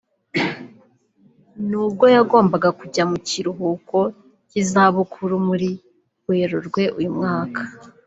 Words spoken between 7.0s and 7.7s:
mwaka